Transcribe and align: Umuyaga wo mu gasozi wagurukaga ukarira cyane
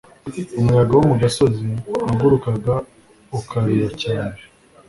Umuyaga 0.59 0.93
wo 0.97 1.03
mu 1.09 1.15
gasozi 1.21 1.67
wagurukaga 2.03 2.75
ukarira 3.37 3.89
cyane 4.03 4.39